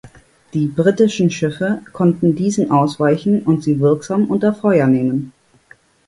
[0.55, 5.31] Die britischen Schiffe konnten diesen ausweichen und sie wirksam unter Feuer nehmen.